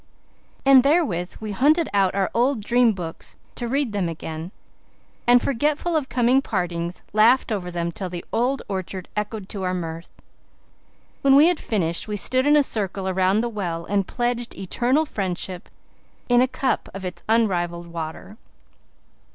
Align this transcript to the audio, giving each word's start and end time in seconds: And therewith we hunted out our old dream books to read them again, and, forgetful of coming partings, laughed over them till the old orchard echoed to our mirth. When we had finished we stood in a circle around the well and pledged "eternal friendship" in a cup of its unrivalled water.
And 0.65 0.81
therewith 0.81 1.35
we 1.39 1.51
hunted 1.51 1.87
out 1.93 2.15
our 2.15 2.31
old 2.33 2.61
dream 2.63 2.91
books 2.93 3.35
to 3.53 3.67
read 3.67 3.91
them 3.93 4.09
again, 4.09 4.49
and, 5.27 5.39
forgetful 5.39 5.95
of 5.95 6.09
coming 6.09 6.41
partings, 6.41 7.03
laughed 7.13 7.51
over 7.51 7.69
them 7.69 7.91
till 7.91 8.09
the 8.09 8.25
old 8.33 8.63
orchard 8.67 9.07
echoed 9.15 9.47
to 9.49 9.61
our 9.61 9.75
mirth. 9.75 10.11
When 11.21 11.35
we 11.35 11.49
had 11.49 11.59
finished 11.59 12.07
we 12.07 12.17
stood 12.17 12.47
in 12.47 12.55
a 12.55 12.63
circle 12.63 13.07
around 13.07 13.41
the 13.41 13.47
well 13.49 13.85
and 13.85 14.07
pledged 14.07 14.55
"eternal 14.55 15.05
friendship" 15.05 15.69
in 16.27 16.41
a 16.41 16.47
cup 16.47 16.89
of 16.95 17.05
its 17.05 17.21
unrivalled 17.29 17.85
water. 17.85 18.37